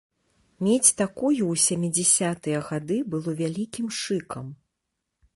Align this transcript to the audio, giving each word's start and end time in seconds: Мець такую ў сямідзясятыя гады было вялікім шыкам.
Мець 0.67 0.93
такую 1.01 1.29
ў 1.51 1.55
сямідзясятыя 1.65 2.61
гады 2.69 2.97
было 3.15 3.35
вялікім 3.43 3.87
шыкам. 3.99 4.47